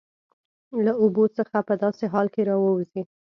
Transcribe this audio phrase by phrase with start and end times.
[0.85, 3.01] له اوبو څخه په داسې حال کې راوځي